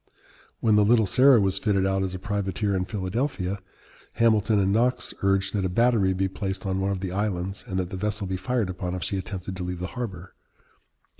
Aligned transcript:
When 0.61 0.77
the 0.77 0.83
Little 0.83 1.05
Sarah 1.05 1.39
was 1.39 1.59
fitted 1.59 1.85
out 1.85 2.01
as 2.01 2.15
a 2.15 2.17
privateer 2.17 2.75
in 2.75 2.85
Philadelphia, 2.85 3.59
Hamilton 4.13 4.57
and 4.57 4.71
Knox 4.73 5.13
urged 5.21 5.53
that 5.53 5.63
a 5.63 5.69
battery 5.69 6.11
be 6.13 6.27
placed 6.27 6.65
on 6.65 6.79
one 6.79 6.89
of 6.89 7.01
the 7.01 7.11
islands 7.11 7.63
and 7.67 7.77
that 7.77 7.91
the 7.91 7.97
vessel 7.97 8.25
be 8.25 8.35
fired 8.35 8.71
upon 8.71 8.95
if 8.95 9.03
she 9.03 9.19
attempted 9.19 9.55
to 9.57 9.63
leave 9.63 9.77
the 9.77 9.85
harbor. 9.93 10.33